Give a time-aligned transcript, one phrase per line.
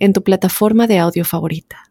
[0.00, 1.90] en tu plataforma de audio favorita.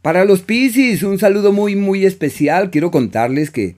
[0.00, 2.70] Para los Piscis, un saludo muy muy especial.
[2.70, 3.76] Quiero contarles que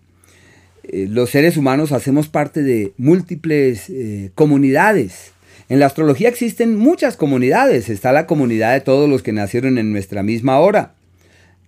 [0.84, 5.32] eh, los seres humanos hacemos parte de múltiples eh, comunidades.
[5.68, 7.88] En la astrología existen muchas comunidades.
[7.88, 10.94] Está la comunidad de todos los que nacieron en nuestra misma hora,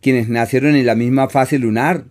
[0.00, 2.04] quienes nacieron en la misma fase lunar,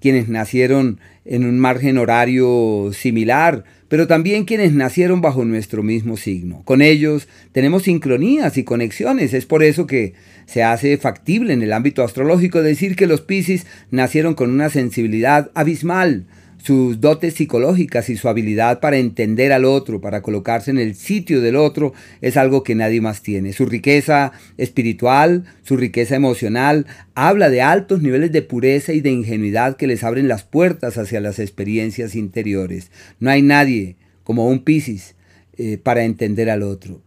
[0.00, 6.62] quienes nacieron en un margen horario similar, pero también quienes nacieron bajo nuestro mismo signo.
[6.64, 9.32] Con ellos tenemos sincronías y conexiones.
[9.32, 10.14] Es por eso que
[10.46, 15.50] se hace factible en el ámbito astrológico decir que los Piscis nacieron con una sensibilidad
[15.54, 16.26] abismal
[16.66, 21.40] sus dotes psicológicas y su habilidad para entender al otro, para colocarse en el sitio
[21.40, 23.52] del otro, es algo que nadie más tiene.
[23.52, 29.76] Su riqueza espiritual, su riqueza emocional, habla de altos niveles de pureza y de ingenuidad
[29.76, 32.90] que les abren las puertas hacia las experiencias interiores.
[33.20, 35.14] No hay nadie como un Piscis
[35.56, 37.00] eh, para entender al otro.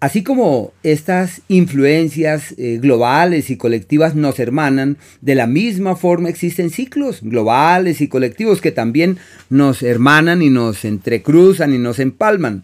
[0.00, 6.70] Así como estas influencias eh, globales y colectivas nos hermanan, de la misma forma existen
[6.70, 9.18] ciclos globales y colectivos que también
[9.50, 12.62] nos hermanan y nos entrecruzan y nos empalman.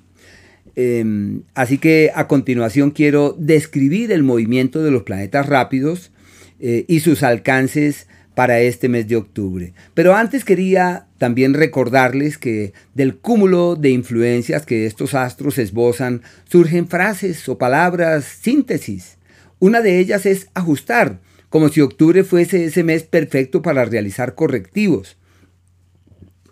[0.76, 6.12] Em, así que a continuación quiero describir el movimiento de los planetas rápidos
[6.60, 9.72] eh, y sus alcances para este mes de octubre.
[9.94, 16.88] Pero antes quería también recordarles que del cúmulo de influencias que estos astros esbozan surgen
[16.88, 19.16] frases o palabras síntesis.
[19.60, 25.16] Una de ellas es ajustar, como si octubre fuese ese mes perfecto para realizar correctivos.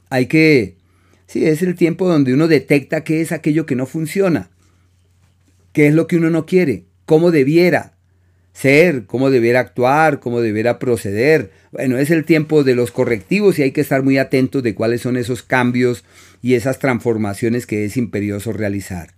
[0.09, 0.77] Hay que,
[1.27, 4.51] sí, es el tiempo donde uno detecta qué es aquello que no funciona,
[5.73, 7.95] qué es lo que uno no quiere, cómo debiera,
[8.53, 11.51] ser, cómo debiera actuar, cómo debiera proceder.
[11.71, 15.01] Bueno, es el tiempo de los correctivos y hay que estar muy atentos de cuáles
[15.01, 16.05] son esos cambios
[16.43, 19.15] y esas transformaciones que es imperioso realizar.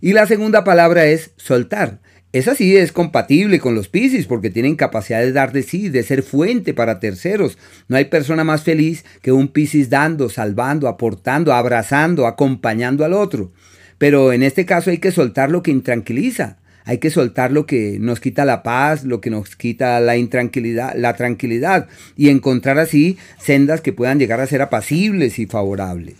[0.00, 2.00] Y la segunda palabra es soltar.
[2.32, 6.02] Esa sí es compatible con los Piscis porque tienen capacidad de dar de sí, de
[6.02, 7.56] ser fuente para terceros.
[7.88, 13.52] No hay persona más feliz que un Piscis dando, salvando, aportando, abrazando, acompañando al otro.
[13.96, 17.98] Pero en este caso hay que soltar lo que intranquiliza hay que soltar lo que
[18.00, 23.18] nos quita la paz, lo que nos quita la intranquilidad, la tranquilidad y encontrar así
[23.38, 26.14] sendas que puedan llegar a ser apacibles y favorables.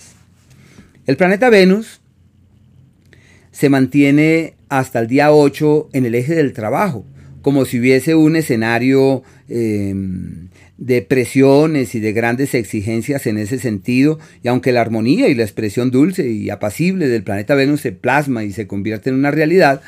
[1.06, 2.00] El planeta Venus
[3.52, 7.06] se mantiene hasta el día 8 en el eje del trabajo,
[7.42, 10.48] como si hubiese un escenario em,
[10.78, 15.44] de presiones y de grandes exigencias en ese sentido, y aunque la armonía y la
[15.44, 19.80] expresión dulce y apacible del planeta Venus se plasma y se convierte en una realidad,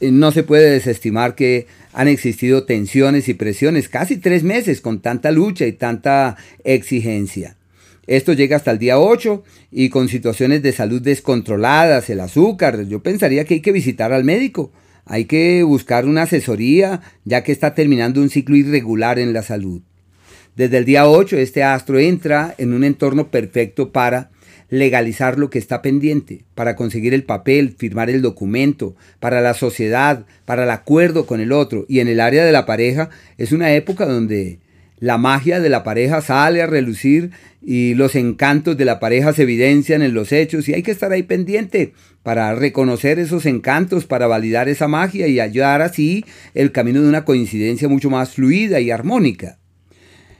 [0.00, 5.30] no se puede desestimar que han existido tensiones y presiones, casi tres meses con tanta
[5.30, 7.56] lucha y tanta exigencia.
[8.06, 9.42] Esto llega hasta el día 8
[9.72, 14.24] y con situaciones de salud descontroladas, el azúcar, yo pensaría que hay que visitar al
[14.24, 14.70] médico,
[15.04, 19.82] hay que buscar una asesoría ya que está terminando un ciclo irregular en la salud.
[20.56, 24.30] Desde el día 8 este astro entra en un entorno perfecto para
[24.70, 30.24] legalizar lo que está pendiente, para conseguir el papel, firmar el documento, para la sociedad,
[30.46, 31.84] para el acuerdo con el otro.
[31.90, 34.58] Y en el área de la pareja es una época donde
[34.98, 39.42] la magia de la pareja sale a relucir y los encantos de la pareja se
[39.42, 41.92] evidencian en los hechos y hay que estar ahí pendiente
[42.22, 46.24] para reconocer esos encantos, para validar esa magia y ayudar así
[46.54, 49.58] el camino de una coincidencia mucho más fluida y armónica.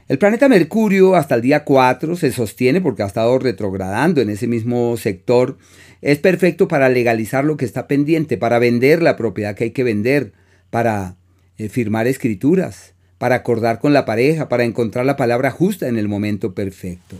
[0.07, 4.47] El planeta Mercurio hasta el día 4 se sostiene porque ha estado retrogradando en ese
[4.47, 5.57] mismo sector.
[6.01, 9.83] Es perfecto para legalizar lo que está pendiente, para vender la propiedad que hay que
[9.83, 10.31] vender,
[10.69, 11.17] para
[11.57, 16.07] eh, firmar escrituras, para acordar con la pareja, para encontrar la palabra justa en el
[16.07, 17.17] momento perfecto.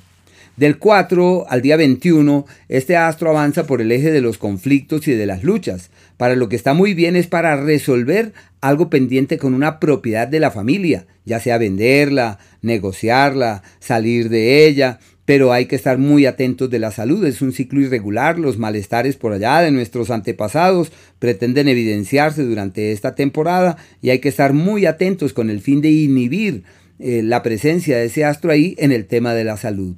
[0.57, 5.12] Del 4 al día 21, este astro avanza por el eje de los conflictos y
[5.12, 5.92] de las luchas.
[6.18, 10.39] Para lo que está muy bien es para resolver algo pendiente con una propiedad de
[10.39, 16.71] la familia, ya sea venderla, negociarla, salir de ella, pero hay que estar muy atentos
[16.71, 17.24] de la salud.
[17.27, 23.13] Es un ciclo irregular, los malestares por allá de nuestros antepasados pretenden evidenciarse durante esta
[23.13, 26.63] temporada y hay que estar muy atentos con el fin de inhibir
[26.98, 29.95] eh, la presencia de ese astro ahí en el tema de la salud.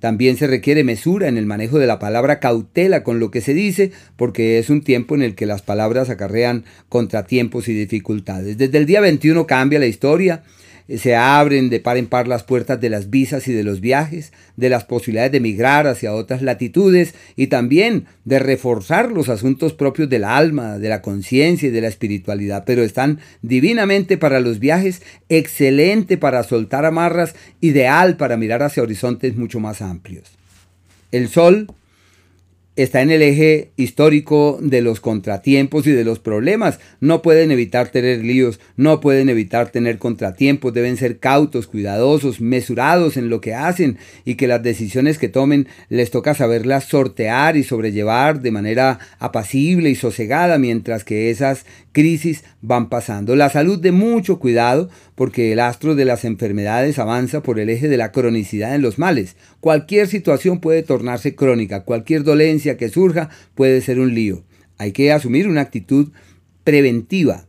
[0.00, 3.54] También se requiere mesura en el manejo de la palabra cautela con lo que se
[3.54, 8.58] dice, porque es un tiempo en el que las palabras acarrean contratiempos y dificultades.
[8.58, 10.42] Desde el día 21 cambia la historia
[10.88, 14.32] se abren de par en par las puertas de las visas y de los viajes,
[14.56, 20.08] de las posibilidades de migrar hacia otras latitudes y también de reforzar los asuntos propios
[20.08, 25.02] del alma, de la conciencia y de la espiritualidad, pero están divinamente para los viajes,
[25.28, 30.30] excelente para soltar amarras, ideal para mirar hacia horizontes mucho más amplios.
[31.10, 31.68] El sol
[32.76, 36.78] está en el eje histórico de los contratiempos y de los problemas.
[37.00, 43.16] No pueden evitar tener líos, no pueden evitar tener contratiempos, deben ser cautos, cuidadosos, mesurados
[43.16, 47.64] en lo que hacen y que las decisiones que tomen les toca saberlas sortear y
[47.64, 51.64] sobrellevar de manera apacible y sosegada mientras que esas
[51.96, 53.36] crisis van pasando.
[53.36, 57.88] La salud de mucho cuidado porque el astro de las enfermedades avanza por el eje
[57.88, 59.34] de la cronicidad en los males.
[59.60, 64.44] Cualquier situación puede tornarse crónica, cualquier dolencia que surja puede ser un lío.
[64.76, 66.12] Hay que asumir una actitud
[66.64, 67.46] preventiva.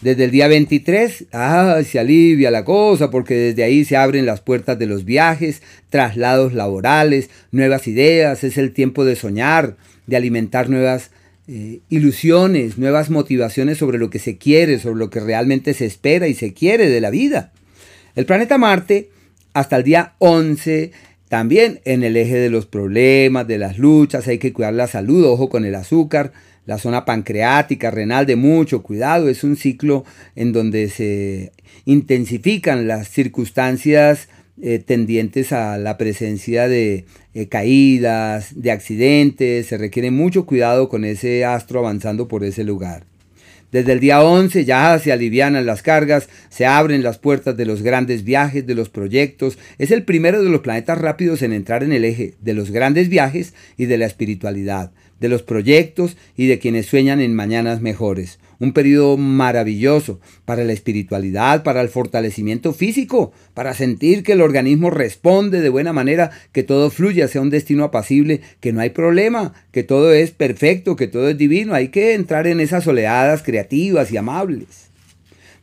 [0.00, 4.40] Desde el día 23 ah, se alivia la cosa porque desde ahí se abren las
[4.40, 5.60] puertas de los viajes,
[5.90, 9.76] traslados laborales, nuevas ideas, es el tiempo de soñar,
[10.06, 11.10] de alimentar nuevas
[11.52, 16.28] eh, ilusiones, nuevas motivaciones sobre lo que se quiere, sobre lo que realmente se espera
[16.28, 17.52] y se quiere de la vida.
[18.14, 19.10] El planeta Marte,
[19.52, 20.92] hasta el día 11,
[21.28, 25.24] también en el eje de los problemas, de las luchas, hay que cuidar la salud,
[25.24, 26.30] ojo con el azúcar,
[26.66, 29.28] la zona pancreática, renal, de mucho cuidado.
[29.28, 30.04] Es un ciclo
[30.36, 31.50] en donde se
[31.84, 34.28] intensifican las circunstancias
[34.62, 41.04] eh, tendientes a la presencia de eh, caídas, de accidentes, se requiere mucho cuidado con
[41.04, 43.04] ese astro avanzando por ese lugar.
[43.72, 47.82] Desde el día 11 ya se alivianan las cargas, se abren las puertas de los
[47.82, 49.58] grandes viajes, de los proyectos.
[49.78, 53.08] Es el primero de los planetas rápidos en entrar en el eje de los grandes
[53.08, 58.38] viajes y de la espiritualidad, de los proyectos y de quienes sueñan en mañanas mejores
[58.60, 64.90] un periodo maravilloso para la espiritualidad, para el fortalecimiento físico, para sentir que el organismo
[64.90, 69.54] responde de buena manera, que todo fluye hacia un destino apacible, que no hay problema,
[69.72, 71.74] que todo es perfecto, que todo es divino.
[71.74, 74.90] Hay que entrar en esas oleadas creativas y amables.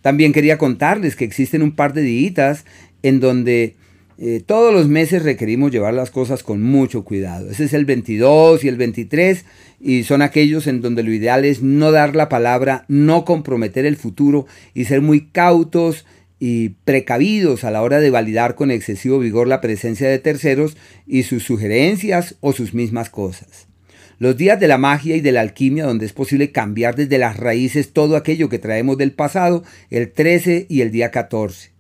[0.02, 2.66] También quería contarles que existen un par de días
[3.04, 3.76] en donde
[4.20, 7.52] eh, todos los meses requerimos llevar las cosas con mucho cuidado.
[7.52, 9.46] Ese es el 22 y el 23
[9.80, 13.96] y son aquellos en donde lo ideal es no dar la palabra, no comprometer el
[13.96, 16.06] futuro y ser muy cautos
[16.40, 21.24] y precavidos a la hora de validar con excesivo vigor la presencia de terceros y
[21.24, 23.68] sus sugerencias o sus mismas cosas.
[24.18, 27.38] Los días de la magia y de la alquimia donde es posible cambiar desde las
[27.38, 31.77] raíces todo aquello que traemos del pasado, el 13 y el día 14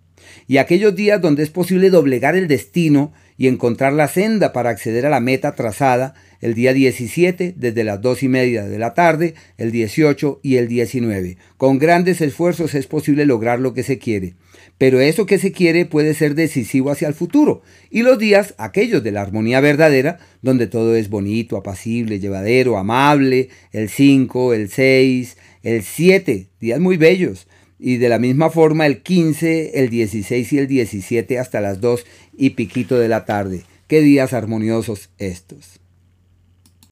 [0.47, 5.05] y aquellos días donde es posible doblegar el destino y encontrar la senda para acceder
[5.05, 9.35] a la meta trazada el día 17 desde las 2 y media de la tarde,
[9.57, 11.37] el 18 y el 19.
[11.57, 14.35] Con grandes esfuerzos es posible lograr lo que se quiere,
[14.77, 17.61] pero eso que se quiere puede ser decisivo hacia el futuro.
[17.89, 23.49] Y los días, aquellos de la armonía verdadera, donde todo es bonito, apacible, llevadero, amable,
[23.71, 27.47] el 5, el 6, el 7, días muy bellos
[27.79, 32.05] y de la misma forma el 15, el 16 y el 17 hasta las 2
[32.37, 33.63] y piquito de la tarde.
[33.87, 35.79] Qué días armoniosos estos.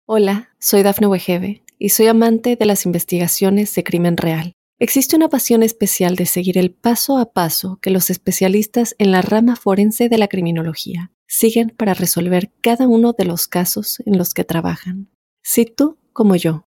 [0.06, 4.54] Hola, soy Dafne Wegebe y soy amante de las investigaciones de crimen real.
[4.78, 9.22] Existe una pasión especial de seguir el paso a paso que los especialistas en la
[9.22, 14.34] rama forense de la criminología siguen para resolver cada uno de los casos en los
[14.34, 15.10] que trabajan.
[15.44, 16.68] Si tú, como yo,